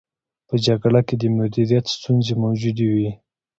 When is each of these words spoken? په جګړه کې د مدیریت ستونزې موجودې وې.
په 0.47 0.55
جګړه 0.65 1.01
کې 1.07 1.15
د 1.21 1.23
مدیریت 1.39 1.85
ستونزې 1.95 2.33
موجودې 2.43 2.87
وې. 2.93 3.11